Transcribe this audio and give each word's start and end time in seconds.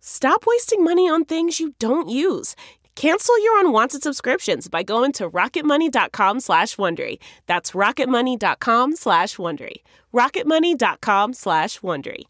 Stop 0.00 0.44
wasting 0.46 0.82
money 0.82 1.08
on 1.08 1.24
things 1.24 1.60
you 1.60 1.74
don't 1.78 2.08
use. 2.08 2.56
Cancel 2.96 3.42
your 3.42 3.60
unwanted 3.60 4.02
subscriptions 4.02 4.68
by 4.68 4.82
going 4.82 5.12
to 5.12 5.30
rocketmoney.com 5.30 6.40
slash 6.40 6.76
Wondery. 6.76 7.18
That's 7.46 7.70
rocketmoney.com 7.72 8.96
slash 8.96 9.36
Wondery. 9.36 9.76
rocketmoney.com 10.12 11.32
slash 11.34 11.80
Wondery. 11.80 12.24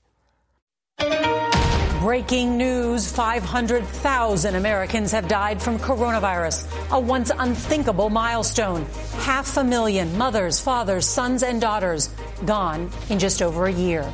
Breaking 2.00 2.56
news 2.56 3.12
500,000 3.12 4.54
Americans 4.54 5.12
have 5.12 5.28
died 5.28 5.60
from 5.60 5.78
coronavirus, 5.78 6.66
a 6.92 6.98
once 7.00 7.30
unthinkable 7.36 8.08
milestone. 8.08 8.86
Half 9.18 9.56
a 9.56 9.64
million 9.64 10.16
mothers, 10.16 10.60
fathers, 10.60 11.06
sons, 11.06 11.42
and 11.42 11.60
daughters 11.60 12.08
gone 12.46 12.90
in 13.10 13.18
just 13.18 13.42
over 13.42 13.66
a 13.66 13.72
year. 13.72 14.10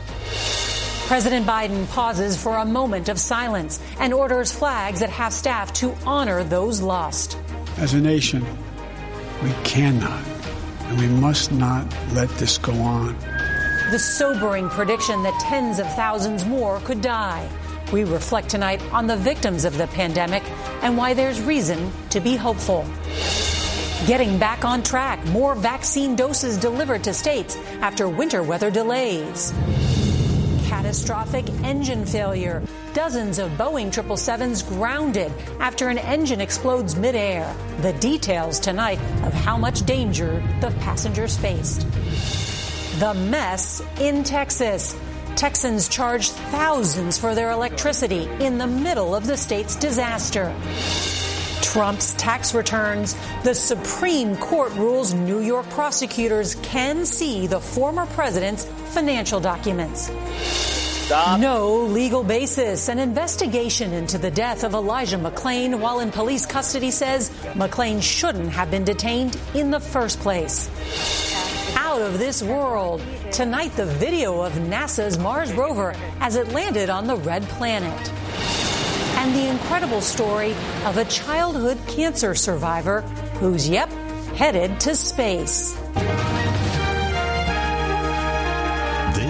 President 1.07 1.47
Biden 1.47 1.89
pauses 1.91 2.37
for 2.37 2.57
a 2.57 2.65
moment 2.65 3.09
of 3.09 3.17
silence 3.17 3.81
and 4.01 4.13
orders 4.13 4.51
flags 4.51 5.03
at 5.03 5.09
half 5.09 5.33
staff 5.33 5.73
to 5.75 5.95
honor 6.05 6.43
those 6.43 6.81
lost. 6.81 7.39
As 7.77 7.95
a 7.95 8.01
nation, 8.01 8.45
we 9.41 9.53
cannot 9.63 10.27
and 10.81 10.99
we 10.99 11.07
must 11.07 11.53
not 11.53 11.87
let 12.13 12.29
this 12.31 12.59
go 12.59 12.73
on. 12.73 13.17
The 13.93 14.01
sobering 14.01 14.69
prediction 14.69 15.23
that 15.23 15.39
tens 15.39 15.79
of 15.79 15.87
thousands 15.95 16.45
more 16.45 16.81
could 16.81 17.03
die. 17.03 17.49
We 17.93 18.03
reflect 18.03 18.49
tonight 18.49 18.83
on 18.91 19.07
the 19.07 19.17
victims 19.17 19.65
of 19.65 19.79
the 19.79 19.87
pandemic 19.87 20.43
and 20.83 20.97
why 20.97 21.15
there's 21.15 21.41
reason 21.41 21.93
to 22.11 22.19
be 22.19 22.35
hopeful. 22.35 22.85
Getting 24.09 24.41
back 24.41 24.65
on 24.65 24.83
track, 24.83 25.25
more 25.27 25.55
vaccine 25.55 26.17
doses 26.17 26.59
delivered 26.59 27.05
to 27.05 27.15
states 27.15 27.57
after 27.81 28.09
winter 28.09 28.43
weather 28.43 28.73
delays 28.73 29.55
catastrophic 30.87 31.49
engine 31.65 32.07
failure. 32.07 32.63
Dozens 32.95 33.41
of 33.41 33.51
Boeing 33.59 33.89
777s 33.89 34.69
grounded 34.69 35.33
after 35.59 35.89
an 35.89 35.99
engine 35.99 36.41
explodes 36.41 36.95
midair. 36.95 37.53
The 37.81 37.93
details 37.95 38.61
tonight 38.61 39.01
of 39.25 39.33
how 39.33 39.57
much 39.57 39.85
danger 39.85 40.41
the 40.61 40.71
passengers 40.79 41.37
faced. 41.37 41.81
The 43.01 43.15
mess 43.15 43.83
in 43.99 44.23
Texas. 44.23 44.97
Texans 45.35 45.89
charged 45.89 46.31
thousands 46.55 47.19
for 47.19 47.35
their 47.35 47.51
electricity 47.51 48.29
in 48.39 48.57
the 48.57 48.69
middle 48.69 49.13
of 49.13 49.27
the 49.27 49.37
state's 49.37 49.75
disaster. 49.75 50.55
Trump's 51.63 52.15
tax 52.15 52.55
returns. 52.55 53.17
The 53.43 53.55
Supreme 53.55 54.37
Court 54.37 54.73
rules 54.75 55.15
New 55.15 55.41
York 55.41 55.69
prosecutors 55.71 56.55
can 56.55 57.05
see 57.05 57.49
the 57.49 57.61
former 57.61 58.07
president's 58.07 58.65
financial 58.97 59.41
documents. 59.41 60.11
Stop. 61.05 61.39
No 61.39 61.83
legal 61.83 62.25
basis. 62.25 62.89
An 62.89 62.99
investigation 62.99 63.93
into 63.93 64.17
the 64.17 64.31
death 64.31 64.65
of 64.65 64.73
Elijah 64.73 65.19
McClain 65.19 65.81
while 65.81 66.01
in 66.01 66.11
police 66.11 66.47
custody 66.47 66.91
says 66.91 67.29
McClain 67.53 68.03
shouldn't 68.03 68.49
have 68.49 68.71
been 68.71 68.85
detained 68.85 69.39
in 69.53 69.71
the 69.71 69.81
first 69.81 70.19
place. 70.21 70.71
Out 71.77 72.01
of 72.01 72.19
this 72.19 72.43
world. 72.43 73.03
Tonight, 73.33 73.77
the 73.77 73.85
video 73.85 74.41
of 74.41 74.55
NASA's 74.55 75.19
Mars 75.19 75.53
rover 75.53 75.95
as 76.21 76.37
it 76.37 76.49
landed 76.49 76.89
on 76.89 77.07
the 77.07 77.17
red 77.17 77.43
planet 77.43 78.13
and 79.19 79.35
the 79.35 79.47
incredible 79.47 80.01
story 80.01 80.53
of 80.87 80.97
a 80.97 81.05
childhood 81.05 81.77
cancer 81.87 82.35
survivor 82.35 83.03
who's, 83.41 83.69
yep, 83.69 83.91
headed 84.37 84.81
to 84.81 84.97
space. 84.97 85.77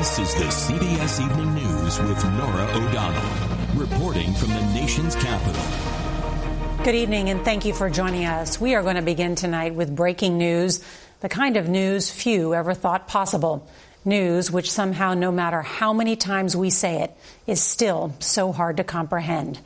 This 0.07 0.21
is 0.21 0.35
the 0.37 0.45
CBS 0.45 1.21
Evening 1.21 1.55
News 1.57 1.99
with 1.99 2.25
Norah 2.25 2.71
O'Donnell, 2.75 3.75
reporting 3.75 4.33
from 4.35 4.51
the 4.51 4.63
nation's 4.73 5.17
capital. 5.17 6.85
Good 6.85 6.95
evening, 6.95 7.29
and 7.29 7.45
thank 7.45 7.65
you 7.65 7.75
for 7.75 7.91
joining 7.91 8.25
us. 8.25 8.61
We 8.61 8.77
are 8.77 8.83
going 8.83 8.95
to 8.95 9.03
begin 9.03 9.35
tonight 9.35 9.75
with 9.75 9.97
breaking 9.97 10.39
news, 10.39 10.81
the 11.23 11.29
kind 11.29 11.57
of 11.57 11.69
news 11.69 12.09
few 12.09 12.55
ever 12.55 12.73
thought 12.73 13.09
possible 13.09 13.69
news 14.05 14.49
which 14.49 14.71
somehow, 14.71 15.15
no 15.15 15.33
matter 15.33 15.61
how 15.61 15.93
many 15.93 16.15
times 16.15 16.55
we 16.55 16.71
say 16.71 17.03
it, 17.03 17.11
is 17.49 17.61
still 17.61 18.15
so 18.21 18.53
hard 18.53 18.77
to 18.77 18.85
comprehend. 18.85 19.59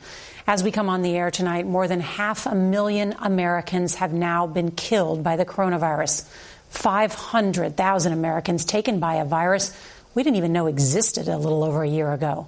As 0.47 0.63
we 0.63 0.71
come 0.71 0.89
on 0.89 1.03
the 1.03 1.15
air 1.15 1.29
tonight, 1.29 1.67
more 1.67 1.87
than 1.87 1.99
half 1.99 2.47
a 2.47 2.55
million 2.55 3.13
Americans 3.19 3.93
have 3.93 4.11
now 4.11 4.47
been 4.47 4.71
killed 4.71 5.23
by 5.23 5.35
the 5.35 5.45
coronavirus. 5.45 6.27
500,000 6.69 8.13
Americans 8.13 8.65
taken 8.65 8.99
by 8.99 9.15
a 9.15 9.25
virus 9.25 9.77
we 10.13 10.23
didn't 10.23 10.37
even 10.37 10.53
know 10.53 10.67
existed 10.67 11.27
a 11.27 11.37
little 11.37 11.63
over 11.63 11.83
a 11.83 11.89
year 11.89 12.11
ago. 12.11 12.47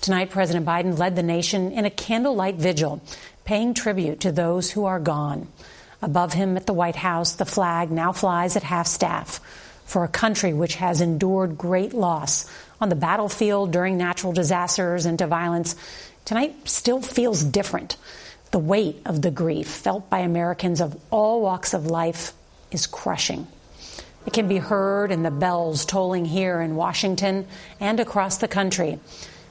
Tonight, 0.00 0.30
President 0.30 0.66
Biden 0.66 0.98
led 0.98 1.16
the 1.16 1.22
nation 1.22 1.72
in 1.72 1.84
a 1.84 1.90
candlelight 1.90 2.56
vigil, 2.56 3.02
paying 3.44 3.74
tribute 3.74 4.20
to 4.20 4.32
those 4.32 4.70
who 4.70 4.84
are 4.86 5.00
gone. 5.00 5.48
Above 6.02 6.32
him 6.32 6.56
at 6.56 6.66
the 6.66 6.72
White 6.72 6.96
House, 6.96 7.34
the 7.34 7.44
flag 7.44 7.90
now 7.90 8.12
flies 8.12 8.56
at 8.56 8.62
half 8.62 8.86
staff 8.86 9.40
for 9.90 10.04
a 10.04 10.08
country 10.08 10.52
which 10.52 10.76
has 10.76 11.00
endured 11.00 11.58
great 11.58 11.92
loss 11.92 12.48
on 12.80 12.88
the 12.88 12.94
battlefield 12.94 13.72
during 13.72 13.98
natural 13.98 14.32
disasters 14.32 15.04
and 15.04 15.18
to 15.18 15.26
violence, 15.26 15.74
tonight 16.24 16.54
still 16.68 17.02
feels 17.02 17.42
different. 17.42 17.96
The 18.52 18.60
weight 18.60 19.02
of 19.04 19.20
the 19.20 19.32
grief 19.32 19.68
felt 19.68 20.08
by 20.08 20.20
Americans 20.20 20.80
of 20.80 20.96
all 21.10 21.40
walks 21.42 21.74
of 21.74 21.86
life 21.86 22.32
is 22.70 22.86
crushing. 22.86 23.48
It 24.26 24.32
can 24.32 24.48
be 24.48 24.58
heard 24.58 25.10
in 25.10 25.22
the 25.22 25.30
bells 25.30 25.84
tolling 25.84 26.24
here 26.24 26.60
in 26.60 26.76
Washington 26.76 27.46
and 27.80 28.00
across 28.00 28.38
the 28.38 28.48
country. 28.48 28.98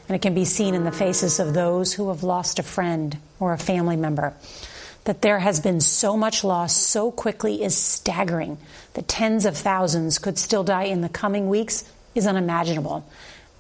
And 0.08 0.16
it 0.16 0.22
can 0.22 0.34
be 0.34 0.46
seen 0.46 0.76
in 0.76 0.84
the 0.84 0.92
faces 0.92 1.40
of 1.40 1.54
those 1.54 1.94
who 1.94 2.10
have 2.10 2.24
lost 2.24 2.60
a 2.60 2.64
friend 2.64 3.18
or 3.40 3.54
a 3.54 3.58
family 3.58 3.96
member. 3.96 4.34
That 5.06 5.22
there 5.22 5.40
has 5.40 5.60
been 5.60 5.82
so 5.82 6.18
much 6.18 6.44
loss 6.44 6.76
so 6.76 7.12
quickly 7.12 7.64
is 7.64 7.76
staggering. 7.76 8.58
That 8.94 9.08
tens 9.08 9.46
of 9.46 9.58
thousands 9.58 10.20
could 10.20 10.38
still 10.38 10.64
die 10.64 10.86
in 10.86 11.02
the 11.02 11.10
coming 11.10 11.50
weeks 11.50 11.84
is 12.16 12.28
unimaginable. 12.28 13.06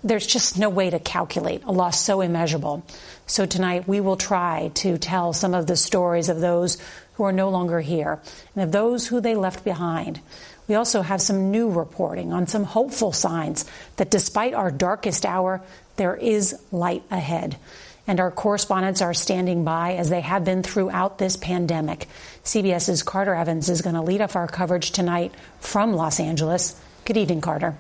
There's 0.04 0.28
just 0.28 0.58
no 0.58 0.70
way 0.70 0.90
to 0.90 1.00
calculate 1.00 1.64
a 1.66 1.72
loss 1.72 2.02
so 2.02 2.22
immeasurable. 2.22 2.86
So 3.28 3.46
tonight 3.46 3.88
we 3.88 4.00
will 4.00 4.16
try 4.16 4.72
to 4.76 4.98
tell 4.98 5.34
some 5.34 5.54
of 5.54 5.68
the 5.68 5.76
stories 5.76 6.30
of 6.30 6.40
those 6.40 6.78
who 7.16 7.26
are 7.26 7.34
no 7.34 7.50
longer 7.50 7.82
here 7.82 8.20
and 8.56 8.64
of 8.64 8.72
those 8.72 9.08
who 9.08 9.20
they 9.20 9.36
left 9.36 9.66
behind. 9.66 10.22
We 10.70 10.76
also 10.76 11.02
have 11.02 11.20
some 11.20 11.50
new 11.50 11.72
reporting 11.72 12.32
on 12.32 12.46
some 12.46 12.64
hopeful 12.64 13.12
signs 13.12 13.66
that 13.96 14.12
despite 14.12 14.54
our 14.54 14.70
darkest 14.70 15.26
hour, 15.26 15.62
there 15.96 16.16
is 16.16 16.56
light 16.72 17.02
ahead. 17.10 17.58
And 18.06 18.20
our 18.20 18.30
correspondents 18.30 19.02
are 19.02 19.16
standing 19.16 19.64
by 19.64 19.96
as 19.96 20.12
they 20.12 20.22
have 20.22 20.46
been 20.46 20.62
throughout 20.62 21.18
this 21.18 21.38
pandemic. 21.38 22.08
CBS's 22.44 23.02
Carter 23.02 23.34
Evans 23.34 23.68
is 23.68 23.82
going 23.82 23.96
to 23.96 24.04
lead 24.04 24.22
off 24.22 24.36
our 24.36 24.48
coverage 24.48 24.92
tonight 24.92 25.34
from 25.60 25.94
Los 25.94 26.20
Angeles. 26.20 26.80
Good 27.04 27.18
evening, 27.18 27.42
Carter. 27.42 27.76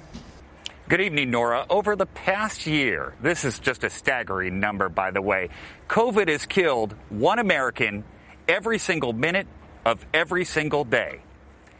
Good 0.88 1.02
evening, 1.02 1.30
Norah. 1.30 1.68
Over 1.70 1.96
the 1.96 2.08
past 2.08 2.66
year, 2.66 3.14
this 3.22 3.46
is 3.46 3.60
just 3.60 3.84
a 3.84 3.92
staggering 3.92 4.60
number, 4.60 4.90
by 4.90 5.12
the 5.12 5.22
way. 5.22 5.50
COVID 5.90 6.28
has 6.28 6.48
killed 6.48 6.96
one 7.10 7.38
American 7.38 8.04
every 8.48 8.80
single 8.80 9.14
minute 9.14 9.46
of 9.86 10.04
every 10.12 10.44
single 10.44 10.84
day. 10.84 11.22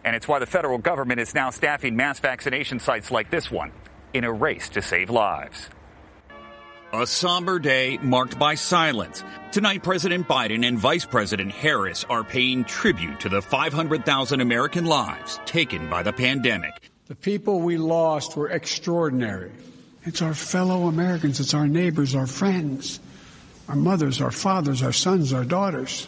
And 0.04 0.16
it's 0.16 0.28
why 0.28 0.40
the 0.40 0.46
federal 0.46 0.78
government 0.78 1.20
is 1.20 1.36
now 1.36 1.50
staffing 1.50 1.96
mass 1.96 2.20
vaccination 2.20 2.80
sites 2.80 3.12
like 3.12 3.30
this 3.30 3.52
one 3.52 3.72
in 4.14 4.24
a 4.24 4.32
race 4.32 4.70
to 4.70 4.82
save 4.82 5.10
lives. 5.10 5.70
A 6.92 7.06
somber 7.06 7.60
day 7.60 8.00
marked 8.02 8.40
by 8.40 8.56
silence. 8.56 9.24
Tonight, 9.52 9.84
President 9.84 10.28
Biden 10.28 10.66
and 10.66 10.80
Vice 10.80 11.06
President 11.06 11.52
Harris 11.52 12.04
are 12.10 12.24
paying 12.24 12.64
tribute 12.64 13.20
to 13.20 13.30
the 13.30 13.44
500,000 13.44 14.42
American 14.42 14.86
lives 14.86 15.40
taken 15.46 15.88
by 15.88 16.02
the 16.02 16.14
pandemic. 16.14 16.90
The 17.06 17.14
people 17.14 17.60
we 17.60 17.78
lost 17.78 18.36
were 18.36 18.50
extraordinary. 18.50 19.52
It's 20.04 20.24
our 20.24 20.34
fellow 20.34 20.88
Americans, 20.88 21.40
it's 21.40 21.54
our 21.54 21.68
neighbors, 21.68 22.16
our 22.16 22.26
friends, 22.26 23.00
our 23.68 23.76
mothers, 23.76 24.20
our 24.20 24.32
fathers, 24.32 24.82
our 24.82 24.94
sons, 24.94 25.32
our 25.32 25.44
daughters. 25.44 26.08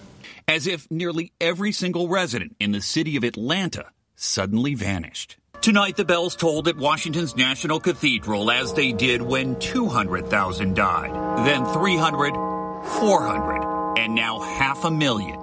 As 0.51 0.68
if 0.68 0.92
nearly 0.92 1.31
every 1.39 1.71
single 1.71 2.09
resident 2.09 2.57
in 2.59 2.74
the 2.74 2.81
city 2.81 3.15
of 3.15 3.24
Atlanta 3.24 3.86
suddenly 4.18 4.75
vanished. 4.75 5.38
Tonight, 5.62 5.95
the 5.95 6.03
bells 6.03 6.36
tolled 6.36 6.68
at 6.68 6.75
Washington's 6.75 7.38
National 7.38 7.80
Cathedral 7.80 8.51
as 8.51 8.74
they 8.74 8.92
did 8.92 9.21
when 9.21 9.57
200,000 9.62 10.75
died, 10.75 11.13
then 11.48 11.63
300, 11.68 12.33
400, 12.33 13.95
and 13.98 14.13
now 14.13 14.42
half 14.42 14.83
a 14.83 14.92
million. 14.92 15.40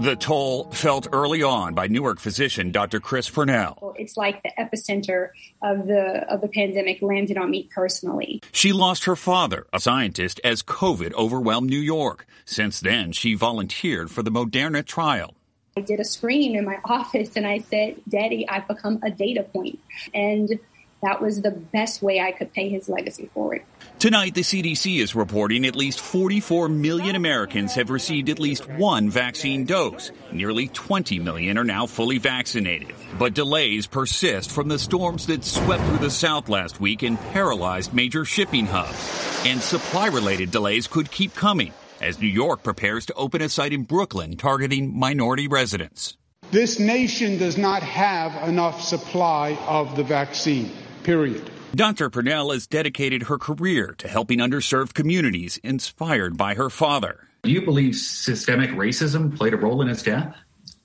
The 0.00 0.16
toll 0.16 0.64
felt 0.72 1.06
early 1.12 1.42
on 1.42 1.74
by 1.74 1.86
Newark 1.86 2.18
physician 2.18 2.72
Dr. 2.72 2.98
Chris 2.98 3.30
Purnell. 3.30 3.94
It's 3.96 4.16
like 4.16 4.42
the 4.42 4.50
epicenter 4.58 5.30
of 5.62 5.86
the 5.86 6.26
of 6.28 6.40
the 6.40 6.48
pandemic 6.48 7.00
landed 7.00 7.38
on 7.38 7.50
me 7.50 7.68
personally. 7.72 8.42
She 8.52 8.72
lost 8.72 9.04
her 9.04 9.14
father, 9.14 9.66
a 9.72 9.78
scientist, 9.78 10.40
as 10.42 10.62
COVID 10.62 11.12
overwhelmed 11.14 11.70
New 11.70 11.78
York. 11.78 12.26
Since 12.44 12.80
then, 12.80 13.12
she 13.12 13.34
volunteered 13.34 14.10
for 14.10 14.22
the 14.22 14.32
Moderna 14.32 14.84
trial. 14.84 15.36
I 15.76 15.80
did 15.80 16.00
a 16.00 16.04
screen 16.04 16.56
in 16.56 16.64
my 16.64 16.78
office 16.84 17.36
and 17.36 17.46
I 17.46 17.58
said, 17.58 17.96
"Daddy, 18.08 18.48
I've 18.48 18.66
become 18.66 18.98
a 19.02 19.10
data 19.10 19.44
point." 19.44 19.78
And 20.12 20.58
that 21.04 21.20
was 21.20 21.42
the 21.42 21.50
best 21.50 22.02
way 22.02 22.20
I 22.20 22.32
could 22.32 22.52
pay 22.52 22.68
his 22.68 22.88
legacy 22.88 23.30
forward. 23.32 23.62
Tonight, 23.98 24.34
the 24.34 24.42
CDC 24.42 25.00
is 25.00 25.14
reporting 25.14 25.64
at 25.64 25.76
least 25.76 26.00
44 26.00 26.68
million 26.68 27.16
Americans 27.16 27.74
have 27.74 27.90
received 27.90 28.28
at 28.28 28.38
least 28.38 28.68
one 28.68 29.08
vaccine 29.08 29.64
dose. 29.64 30.10
Nearly 30.32 30.68
20 30.68 31.20
million 31.20 31.56
are 31.58 31.64
now 31.64 31.86
fully 31.86 32.18
vaccinated. 32.18 32.92
But 33.18 33.34
delays 33.34 33.86
persist 33.86 34.50
from 34.50 34.68
the 34.68 34.78
storms 34.78 35.26
that 35.26 35.44
swept 35.44 35.82
through 35.84 35.98
the 35.98 36.10
South 36.10 36.48
last 36.48 36.80
week 36.80 37.02
and 37.02 37.18
paralyzed 37.32 37.94
major 37.94 38.24
shipping 38.24 38.66
hubs. 38.66 39.44
And 39.46 39.60
supply 39.60 40.06
related 40.06 40.50
delays 40.50 40.86
could 40.86 41.10
keep 41.10 41.34
coming 41.34 41.72
as 42.00 42.20
New 42.20 42.26
York 42.26 42.62
prepares 42.62 43.06
to 43.06 43.14
open 43.14 43.40
a 43.40 43.48
site 43.48 43.72
in 43.72 43.84
Brooklyn 43.84 44.36
targeting 44.36 44.98
minority 44.98 45.48
residents. 45.48 46.16
This 46.50 46.78
nation 46.78 47.38
does 47.38 47.56
not 47.56 47.82
have 47.82 48.48
enough 48.48 48.82
supply 48.82 49.58
of 49.66 49.96
the 49.96 50.04
vaccine, 50.04 50.70
period. 51.04 51.48
Dr. 51.74 52.10
Purnell 52.10 52.50
has 52.50 52.66
dedicated 52.66 53.24
her 53.24 53.38
career 53.38 53.94
to 53.98 54.08
helping 54.08 54.38
underserved 54.38 54.94
communities 54.94 55.58
inspired 55.58 56.36
by 56.36 56.54
her 56.54 56.70
father. 56.70 57.28
Do 57.42 57.50
you 57.50 57.62
believe 57.62 57.94
systemic 57.94 58.70
racism 58.70 59.36
played 59.36 59.54
a 59.54 59.56
role 59.56 59.82
in 59.82 59.88
his 59.88 60.02
death? 60.02 60.34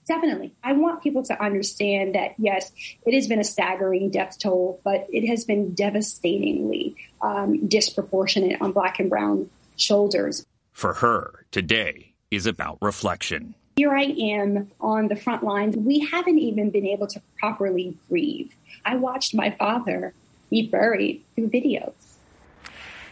Definitely. 0.07 0.55
I 0.63 0.73
want 0.73 1.03
people 1.03 1.23
to 1.23 1.41
understand 1.41 2.15
that, 2.15 2.33
yes, 2.39 2.71
it 3.05 3.13
has 3.13 3.27
been 3.27 3.39
a 3.39 3.43
staggering 3.43 4.09
death 4.09 4.39
toll, 4.39 4.81
but 4.83 5.05
it 5.09 5.27
has 5.27 5.45
been 5.45 5.75
devastatingly 5.75 6.95
um, 7.21 7.67
disproportionate 7.67 8.59
on 8.59 8.71
Black 8.71 8.99
and 8.99 9.09
Brown 9.09 9.49
shoulders. 9.77 10.45
For 10.71 10.95
her, 10.95 11.45
today 11.51 12.15
is 12.31 12.47
about 12.47 12.79
reflection. 12.81 13.53
Here 13.79 13.95
I 13.95 14.13
am 14.33 14.69
on 14.81 15.07
the 15.07 15.15
front 15.15 15.41
lines. 15.41 15.77
We 15.77 15.99
haven't 15.99 16.37
even 16.37 16.69
been 16.69 16.85
able 16.85 17.07
to 17.07 17.21
properly 17.37 17.95
grieve. 18.09 18.53
I 18.83 18.97
watched 18.97 19.33
my 19.33 19.51
father 19.51 20.13
be 20.49 20.67
buried 20.67 21.23
through 21.33 21.47
videos. 21.47 21.93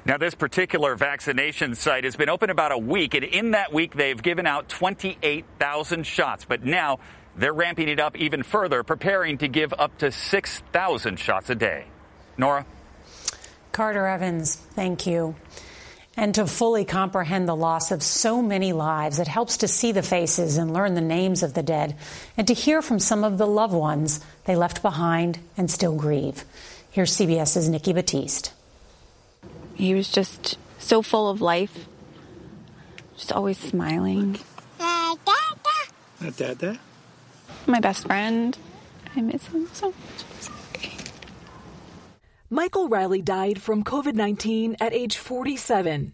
Now, 0.04 0.18
this 0.18 0.36
particular 0.36 0.98
vaccination 0.98 1.74
site 1.74 2.04
has 2.04 2.18
been 2.18 2.28
open 2.28 2.50
about 2.50 2.74
a 2.74 2.78
week, 2.78 3.14
and 3.14 3.24
in 3.24 3.52
that 3.52 3.72
week, 3.72 3.94
they've 3.94 4.22
given 4.22 4.46
out 4.46 4.68
28,000 4.68 6.06
shots. 6.06 6.44
But 6.44 6.66
now 6.66 7.00
they're 7.38 7.54
ramping 7.54 7.88
it 7.88 8.02
up 8.02 8.18
even 8.18 8.44
further, 8.44 8.84
preparing 8.84 9.38
to 9.38 9.48
give 9.48 9.74
up 9.74 9.98
to 10.00 10.12
6,000 10.12 11.18
shots 11.18 11.50
a 11.50 11.56
day. 11.56 11.86
Norah? 12.38 12.66
Carter 13.72 14.06
Evans, 14.06 14.58
thank 14.58 15.08
you. 15.08 15.34
And 16.20 16.34
to 16.36 16.48
fully 16.48 16.84
comprehend 16.84 17.48
the 17.48 17.56
loss 17.56 17.92
of 17.92 18.02
so 18.02 18.42
many 18.42 18.74
lives, 18.74 19.20
it 19.20 19.28
helps 19.28 19.58
to 19.58 19.68
see 19.68 19.92
the 19.92 20.02
faces 20.02 20.58
and 20.58 20.74
learn 20.74 20.96
the 20.96 21.02
names 21.02 21.44
of 21.44 21.54
the 21.54 21.62
dead, 21.62 21.96
and 22.36 22.48
to 22.48 22.56
hear 22.56 22.82
from 22.82 22.98
some 22.98 23.24
of 23.24 23.38
the 23.38 23.46
loved 23.46 23.74
ones 23.74 24.20
they 24.46 24.56
left 24.56 24.82
behind 24.82 25.38
and 25.56 25.70
still 25.70 25.96
grieve. 25.96 26.44
Here's 26.90 27.16
CBS's 27.16 27.70
Nikki 27.70 27.94
Battiste. 27.94 28.52
He 29.76 29.94
was 29.94 30.12
just 30.12 30.58
so 30.80 31.04
full 31.04 31.30
of 31.30 31.40
life, 31.40 31.86
just 33.16 33.32
always 33.32 33.60
smiling. 33.60 34.40
Uh, 34.80 35.16
uh, 36.20 36.32
Dada. 36.36 36.80
My 37.68 37.80
best 37.80 38.08
friend. 38.08 38.58
I 39.16 39.22
miss 39.22 39.46
him 39.48 39.68
so 39.74 39.88
much. 39.88 40.27
Michael 42.50 42.88
Riley 42.88 43.22
died 43.22 43.62
from 43.62 43.84
COVID 43.84 44.14
19 44.14 44.78
at 44.80 44.94
age 44.94 45.18
47, 45.18 46.14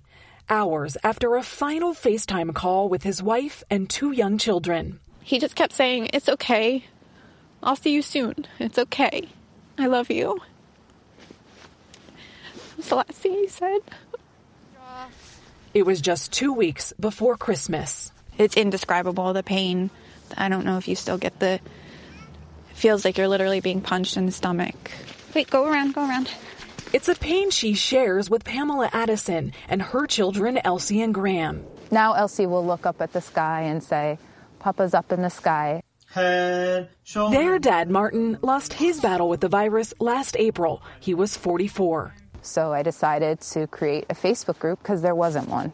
hours 0.50 0.98
after 1.04 1.36
a 1.36 1.44
final 1.44 1.94
FaceTime 1.94 2.56
call 2.56 2.90
with 2.90 3.04
his 3.04 3.22
wife 3.22 3.64
and 3.70 3.88
two 3.88 4.12
young 4.12 4.40
children. 4.40 5.00
He 5.22 5.38
just 5.38 5.56
kept 5.56 5.74
saying, 5.74 6.10
It's 6.12 6.28
okay. 6.28 6.86
I'll 7.62 7.76
see 7.76 7.94
you 7.94 8.02
soon. 8.02 8.48
It's 8.58 8.80
okay. 8.80 9.30
I 9.78 9.86
love 9.86 10.10
you. 10.10 10.42
That's 12.78 12.90
the 12.90 12.96
last 12.96 13.12
thing 13.12 13.34
he 13.34 13.48
said. 13.48 13.82
It 15.76 15.86
was 15.86 16.02
just 16.02 16.32
two 16.32 16.52
weeks 16.52 16.94
before 17.00 17.38
Christmas. 17.38 18.12
It's 18.40 18.58
indescribable, 18.58 19.34
the 19.34 19.44
pain. 19.44 19.92
I 20.36 20.50
don't 20.50 20.66
know 20.66 20.80
if 20.80 20.88
you 20.88 20.96
still 20.96 21.20
get 21.20 21.40
the. 21.40 21.54
It 21.54 21.62
feels 22.74 23.06
like 23.06 23.20
you're 23.20 23.28
literally 23.28 23.60
being 23.60 23.82
punched 23.82 24.18
in 24.18 24.26
the 24.26 24.32
stomach. 24.32 24.92
Wait, 25.36 25.50
go 25.50 25.66
around, 25.66 25.94
go 25.94 26.08
around. 26.08 26.30
It's 26.94 27.10
a 27.10 27.16
pain 27.16 27.50
she 27.50 27.74
shares 27.74 28.30
with 28.30 28.44
Pamela 28.44 28.90
Addison 28.94 29.54
and 29.68 29.82
her 29.82 30.06
children, 30.06 30.60
Elsie 30.64 31.02
and 31.02 31.14
Graham. 31.14 31.66
Now 31.90 32.14
Elsie 32.14 32.46
will 32.46 32.66
look 32.66 32.86
up 32.86 33.02
at 33.02 33.14
the 33.14 33.22
sky 33.22 33.62
and 33.62 33.84
say, 33.84 34.20
Papa's 34.60 34.94
up 34.94 35.12
in 35.12 35.22
the 35.24 35.30
sky. 35.30 35.82
Head, 36.12 36.90
Their 37.32 37.58
dad, 37.58 37.90
Martin, 37.90 38.38
lost 38.44 38.74
his 38.74 39.02
battle 39.02 39.28
with 39.28 39.42
the 39.42 39.50
virus 39.50 39.96
last 40.00 40.36
April. 40.38 40.84
He 41.00 41.16
was 41.16 41.36
44. 41.36 42.14
So 42.44 42.72
I 42.72 42.84
decided 42.84 43.42
to 43.42 43.66
create 43.66 44.06
a 44.12 44.14
Facebook 44.14 44.60
group 44.60 44.80
because 44.80 45.02
there 45.02 45.16
wasn't 45.16 45.50
one. 45.50 45.74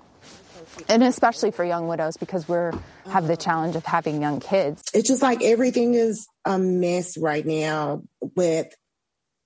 And 0.88 1.04
especially 1.04 1.52
for 1.52 1.66
young 1.66 1.88
widows 1.88 2.16
because 2.16 2.48
we're 2.48 2.72
have 3.10 3.28
the 3.28 3.36
challenge 3.36 3.76
of 3.76 3.86
having 3.86 4.22
young 4.22 4.40
kids. 4.40 4.84
It's 4.94 5.10
just 5.10 5.22
like 5.22 5.44
everything 5.44 5.96
is 5.96 6.28
a 6.46 6.58
mess 6.58 7.18
right 7.18 7.46
now 7.46 8.04
with 8.36 8.74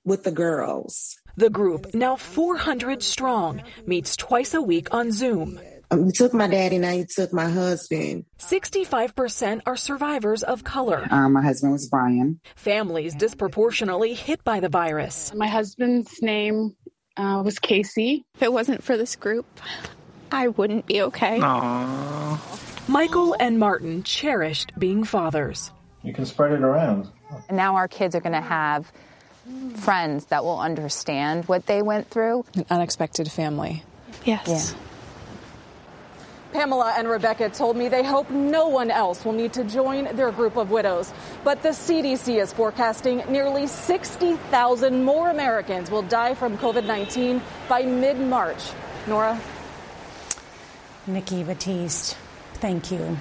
with 0.04 0.24
the 0.24 0.32
girls. 0.32 1.18
The 1.36 1.50
group, 1.50 1.94
now 1.94 2.16
400 2.16 3.02
strong, 3.02 3.64
meets 3.86 4.16
twice 4.16 4.54
a 4.54 4.62
week 4.62 4.94
on 4.94 5.12
Zoom. 5.12 5.60
Um, 5.90 6.06
you 6.06 6.12
took 6.12 6.34
my 6.34 6.48
daddy, 6.48 6.78
now 6.78 6.92
you 6.92 7.06
took 7.06 7.34
my 7.34 7.50
husband. 7.50 8.26
65% 8.40 9.62
are 9.66 9.76
survivors 9.76 10.44
of 10.44 10.64
color. 10.64 11.08
Um, 11.10 11.34
my 11.34 11.42
husband 11.42 11.74
was 11.74 11.88
Brian. 11.88 12.40
Families 12.56 13.16
disproportionately 13.16 14.14
hit 14.14 14.44
by 14.44 14.60
the 14.60 14.70
virus. 14.70 15.34
My 15.34 15.48
husband's 15.48 16.22
name 16.22 16.76
uh, 17.18 17.42
was 17.46 17.60
Casey. 17.60 18.26
If 18.36 18.44
it 18.44 18.54
wasn't 18.54 18.84
for 18.84 18.98
this 18.98 19.16
group, 19.16 19.46
I 20.32 20.48
wouldn't 20.48 20.86
be 20.86 21.02
okay. 21.04 21.40
Aww. 21.40 22.90
Michael 22.90 23.36
and 23.40 23.60
Martin 23.60 24.04
cherished 24.04 24.72
being 24.78 25.04
fathers. 25.04 25.72
You 26.02 26.14
can 26.14 26.26
spread 26.26 26.52
it 26.52 26.62
around. 26.62 27.08
And 27.48 27.58
now 27.58 27.76
our 27.76 27.88
kids 27.88 28.16
are 28.16 28.20
going 28.20 28.34
to 28.34 28.42
have 28.42 28.92
friends 29.76 30.26
that 30.26 30.44
will 30.44 30.60
understand 30.60 31.46
what 31.46 31.66
they 31.66 31.82
went 31.82 32.10
through. 32.10 32.46
An 32.56 32.66
unexpected 32.70 33.32
family. 33.32 33.84
Yes. 34.26 34.76
Pamela 36.54 36.94
and 36.98 37.10
Rebecca 37.10 37.50
told 37.50 37.76
me 37.76 37.90
they 37.90 38.04
hope 38.04 38.30
no 38.30 38.68
one 38.68 38.92
else 38.92 39.26
will 39.26 39.34
need 39.34 39.54
to 39.54 39.64
join 39.64 40.16
their 40.16 40.32
group 40.32 40.56
of 40.56 40.70
widows. 40.70 41.12
But 41.44 41.64
the 41.64 41.70
CDC 41.70 42.40
is 42.42 42.54
forecasting 42.54 43.24
nearly 43.28 43.66
60,000 43.66 45.04
more 45.04 45.30
Americans 45.32 45.90
will 45.90 46.04
die 46.04 46.36
from 46.36 46.58
COVID 46.60 46.86
19 46.86 47.42
by 47.68 47.82
mid 47.84 48.20
March. 48.20 48.64
Norah? 49.08 49.40
Nikki 51.08 51.44
Battiste, 51.44 52.16
thank 52.56 52.92
you. 52.92 53.18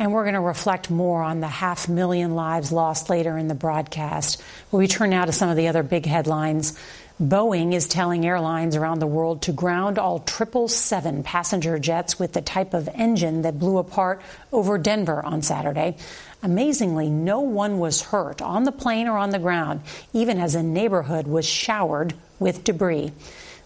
And 0.00 0.14
we're 0.14 0.24
going 0.24 0.32
to 0.32 0.40
reflect 0.40 0.90
more 0.90 1.22
on 1.22 1.40
the 1.40 1.46
half 1.46 1.86
million 1.86 2.34
lives 2.34 2.72
lost 2.72 3.10
later 3.10 3.36
in 3.36 3.48
the 3.48 3.54
broadcast. 3.54 4.42
we 4.72 4.88
turn 4.88 5.10
now 5.10 5.26
to 5.26 5.32
some 5.32 5.50
of 5.50 5.58
the 5.58 5.68
other 5.68 5.82
big 5.82 6.06
headlines. 6.06 6.74
Boeing 7.22 7.74
is 7.74 7.86
telling 7.86 8.24
airlines 8.24 8.76
around 8.76 9.00
the 9.00 9.06
world 9.06 9.42
to 9.42 9.52
ground 9.52 9.98
all 9.98 10.16
777 10.26 11.22
passenger 11.22 11.78
jets 11.78 12.18
with 12.18 12.32
the 12.32 12.40
type 12.40 12.72
of 12.72 12.88
engine 12.94 13.42
that 13.42 13.58
blew 13.58 13.76
apart 13.76 14.22
over 14.50 14.78
Denver 14.78 15.22
on 15.22 15.42
Saturday. 15.42 15.98
Amazingly, 16.42 17.10
no 17.10 17.40
one 17.40 17.78
was 17.78 18.00
hurt 18.00 18.40
on 18.40 18.64
the 18.64 18.72
plane 18.72 19.06
or 19.06 19.18
on 19.18 19.28
the 19.28 19.38
ground, 19.38 19.82
even 20.14 20.38
as 20.38 20.54
a 20.54 20.62
neighborhood 20.62 21.26
was 21.26 21.44
showered 21.44 22.14
with 22.38 22.64
debris. 22.64 23.12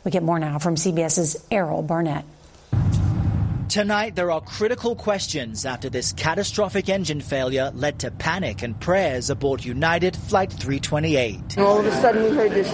We 0.03 0.11
get 0.11 0.25
more 0.25 0.41
now 0.41 0.59
from 0.59 0.75
CBS's 0.75 1.47
Errol 1.53 1.83
Barnett. 1.83 2.25
Tonight, 3.75 4.15
there 4.15 4.31
are 4.31 4.41
critical 4.41 4.95
questions 4.95 5.67
after 5.67 5.91
this 5.91 6.13
catastrophic 6.13 6.89
engine 6.89 7.21
failure 7.21 7.73
led 7.75 7.99
to 7.99 8.13
panic 8.13 8.63
and 8.63 8.79
prayers 8.79 9.31
aboard 9.31 9.65
United 9.65 10.15
Flight 10.15 10.53
328. 10.53 11.59
All 11.59 11.81
of 11.81 11.87
a 11.87 11.91
sudden, 12.01 12.23
we 12.23 12.37
heard 12.37 12.53
this 12.53 12.71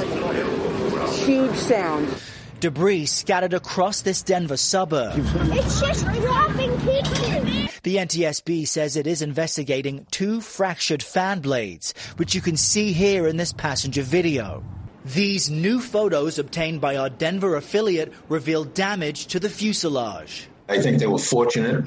huge 1.25 1.57
sound. 1.57 2.15
Debris 2.61 3.07
scattered 3.07 3.55
across 3.55 4.03
this 4.03 4.23
Denver 4.23 4.59
suburb. 4.59 5.15
It's 5.17 5.81
just 5.81 6.05
dropping 6.05 6.79
pieces. 6.81 7.81
The 7.83 7.97
NTSB 7.97 8.69
says 8.69 8.97
it 8.97 9.07
is 9.07 9.23
investigating 9.23 10.07
two 10.11 10.43
fractured 10.43 11.03
fan 11.03 11.41
blades, 11.41 11.95
which 12.19 12.35
you 12.35 12.43
can 12.43 12.59
see 12.59 12.93
here 12.93 13.27
in 13.27 13.39
this 13.39 13.55
passenger 13.55 14.03
video. 14.03 14.63
These 15.07 15.49
new 15.49 15.81
photos 15.81 16.39
obtained 16.39 16.83
by 16.83 16.99
our 16.99 17.09
Denver 17.09 17.57
affiliate 17.57 18.13
reveal 18.29 18.65
damage 18.65 19.29
to 19.29 19.41
the 19.41 19.49
fuselage. 19.49 20.51
I 20.71 20.81
think 20.81 21.01
they 21.01 21.07
were 21.09 21.19
fortunate 21.19 21.85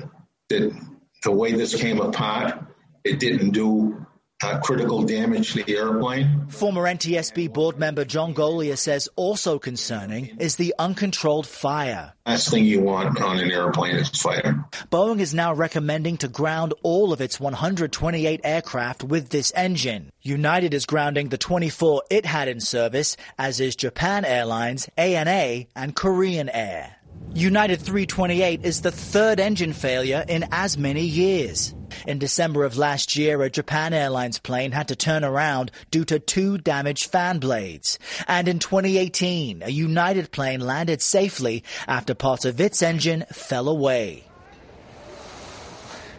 that 0.50 0.78
the 1.24 1.32
way 1.32 1.54
this 1.54 1.74
came 1.74 2.02
apart, 2.02 2.62
it 3.06 3.18
didn't 3.18 3.52
do 3.52 4.06
uh, 4.44 4.60
critical 4.60 5.04
damage 5.04 5.54
to 5.54 5.64
the 5.64 5.78
airplane. 5.78 6.48
Former 6.50 6.84
NTSB 6.84 7.54
board 7.54 7.80
member 7.80 8.04
John 8.04 8.34
Goglia 8.34 8.78
says 8.78 9.08
also 9.16 9.58
concerning 9.58 10.36
is 10.38 10.58
the 10.58 10.76
uncontrolled 10.78 11.48
fire. 11.48 12.12
Last 12.26 12.50
thing 12.50 12.66
you 12.66 12.82
want 12.82 13.22
on 13.22 13.40
an 13.40 13.52
airplane 13.52 13.96
is 13.96 14.10
fire. 14.10 14.66
Boeing 14.92 15.22
is 15.22 15.34
now 15.34 15.54
recommending 15.54 16.18
to 16.18 16.28
ground 16.28 16.74
all 16.84 17.14
of 17.14 17.22
its 17.22 17.40
128 17.40 18.42
aircraft 18.44 19.02
with 19.02 19.30
this 19.30 19.54
engine. 19.56 20.12
United 20.22 20.74
is 20.74 20.86
grounding 20.86 21.30
the 21.30 21.38
24 21.38 22.04
it 22.10 22.26
had 22.26 22.50
in 22.50 22.60
service, 22.60 23.16
as 23.40 23.62
is 23.62 23.78
Japan 23.78 24.26
Airlines, 24.26 24.90
ANA, 24.98 25.68
and 25.74 25.96
Korean 25.96 26.50
Air. 26.50 26.98
United 27.36 27.82
328 27.82 28.64
is 28.64 28.82
the 28.82 28.92
third 28.92 29.40
engine 29.40 29.74
failure 29.74 30.24
in 30.28 30.46
as 30.52 30.78
many 30.78 31.02
years. 31.02 31.74
In 32.06 32.20
December 32.20 32.64
of 32.64 32.78
last 32.78 33.16
year, 33.16 33.42
a 33.42 33.50
Japan 33.50 33.92
Airlines 33.92 34.38
plane 34.38 34.72
had 34.72 34.90
to 34.90 34.96
turn 34.96 35.24
around 35.24 35.72
due 35.90 36.06
to 36.06 36.20
two 36.20 36.60
damaged 36.60 37.10
fan 37.12 37.40
blades. 37.40 37.98
And 38.28 38.48
in 38.48 38.60
2018, 38.60 39.64
a 39.64 39.70
United 39.70 40.32
plane 40.32 40.60
landed 40.60 41.02
safely 41.02 41.64
after 41.88 42.14
parts 42.14 42.46
of 42.46 42.62
its 42.62 42.84
engine 42.84 43.26
fell 43.32 43.68
away. 43.68 44.26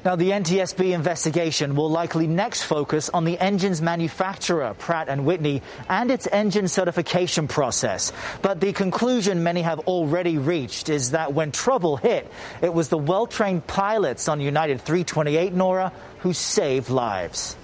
Now, 0.04 0.16
the 0.16 0.32
NTSB 0.32 0.92
investigation 0.92 1.76
will 1.76 1.88
likely 1.88 2.26
next 2.26 2.64
focus 2.64 3.08
on 3.08 3.24
the 3.24 3.38
engine's 3.38 3.80
manufacturer, 3.80 4.74
Pratt 4.74 5.08
& 5.18 5.24
Whitney, 5.24 5.62
and 5.88 6.10
its 6.10 6.26
engine 6.26 6.68
certification 6.68 7.48
process. 7.48 8.12
But 8.42 8.60
the 8.60 8.74
conclusion 8.74 9.42
many 9.42 9.62
have 9.62 9.78
already 9.80 10.36
reached 10.36 10.90
is 10.90 11.12
that 11.12 11.32
when 11.32 11.52
trouble 11.52 11.96
hit, 11.96 12.30
it 12.60 12.74
was 12.74 12.90
the 12.90 12.98
well-trained 12.98 13.66
pilots 13.66 14.28
on 14.28 14.40
United 14.40 14.82
328, 14.82 15.54
Norah 15.54 15.92
who 16.18 16.34
saved 16.34 16.90
lives. 16.90 17.56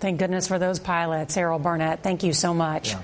Thank 0.00 0.20
goodness 0.20 0.46
for 0.46 0.60
those 0.60 0.78
pilots. 0.78 1.36
Errol 1.36 1.58
Barnett, 1.58 2.04
thank 2.04 2.22
you 2.22 2.32
so 2.32 2.54
much. 2.54 2.90
Yeah. 2.90 3.00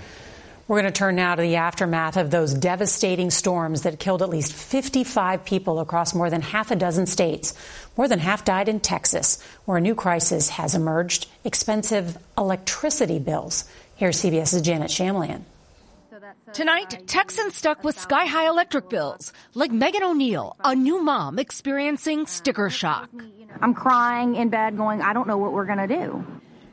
We're 0.66 0.80
going 0.80 0.90
to 0.90 0.98
turn 0.98 1.16
now 1.16 1.34
to 1.34 1.42
the 1.42 1.56
aftermath 1.56 2.16
of 2.16 2.30
those 2.30 2.54
devastating 2.54 3.30
storms 3.30 3.82
that 3.82 3.98
killed 3.98 4.22
at 4.22 4.30
least 4.30 4.54
55 4.54 5.44
people 5.44 5.78
across 5.78 6.14
more 6.14 6.30
than 6.30 6.40
half 6.40 6.70
a 6.70 6.76
dozen 6.76 7.04
states. 7.04 7.52
More 7.98 8.08
than 8.08 8.18
half 8.18 8.46
died 8.46 8.70
in 8.70 8.80
Texas, 8.80 9.42
where 9.66 9.76
a 9.76 9.80
new 9.82 9.94
crisis 9.94 10.48
has 10.48 10.74
emerged 10.74 11.28
expensive 11.44 12.16
electricity 12.38 13.18
bills. 13.18 13.68
Here's 13.96 14.22
CBS's 14.22 14.62
Janet 14.62 14.90
Shamlian. 14.90 15.42
Tonight, 16.54 17.06
Texans 17.06 17.54
stuck 17.54 17.84
with 17.84 17.98
sky 17.98 18.24
high 18.24 18.48
electric 18.48 18.88
bills, 18.88 19.34
like 19.52 19.70
Megan 19.70 20.02
O'Neill, 20.02 20.56
a 20.64 20.74
new 20.74 21.02
mom 21.02 21.38
experiencing 21.38 22.26
sticker 22.26 22.70
shock. 22.70 23.10
I'm 23.60 23.74
crying 23.74 24.36
in 24.36 24.48
bed, 24.48 24.78
going, 24.78 25.02
I 25.02 25.12
don't 25.12 25.28
know 25.28 25.36
what 25.36 25.52
we're 25.52 25.66
going 25.66 25.86
to 25.86 25.88
do. 25.88 26.24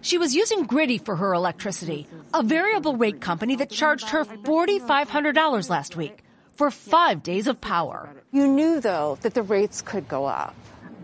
She 0.02 0.18
was 0.18 0.36
using 0.36 0.64
Griddy 0.64 0.98
for 0.98 1.16
her 1.16 1.34
electricity, 1.34 2.08
a 2.34 2.42
variable 2.42 2.96
rate 2.96 3.22
company 3.22 3.56
that 3.58 3.70
charged 3.70 4.10
her 4.10 4.26
$4,500 4.26 5.70
last 5.70 5.96
week 5.96 6.24
for 6.54 6.72
five 6.72 7.22
days 7.22 7.48
of 7.48 7.62
power. 7.62 8.10
You 8.32 8.48
knew, 8.48 8.80
though, 8.80 9.20
that 9.22 9.36
the 9.36 9.44
rates 9.44 9.82
could 9.82 10.08
go 10.08 10.26
up. 10.26 10.56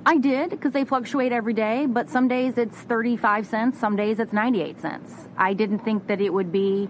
I 0.06 0.18
did 0.18 0.50
because 0.50 0.72
they 0.72 0.84
fluctuate 0.84 1.32
every 1.32 1.54
day, 1.54 1.86
but 1.86 2.10
some 2.10 2.27
days 2.27 2.58
it's 2.58 2.77
35 2.77 3.46
cents, 3.46 3.80
some 3.80 3.96
days 3.96 4.20
it's 4.20 4.34
98 4.34 4.80
cents. 4.82 5.13
I 5.38 5.54
didn't 5.54 5.80
think 5.80 6.08
that 6.08 6.22
it 6.22 6.34
would 6.34 6.51
be 6.51 6.88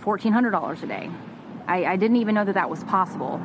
$1,400 0.00 0.82
a 0.82 0.86
day. 0.86 1.10
I, 1.66 1.84
I 1.86 1.96
didn't 1.96 2.18
even 2.18 2.34
know 2.34 2.44
that 2.44 2.54
that 2.54 2.68
was 2.70 2.84
possible. 2.84 3.40